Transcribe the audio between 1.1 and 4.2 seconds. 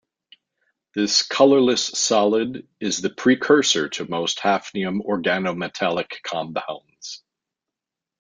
colourless solid is the precursor to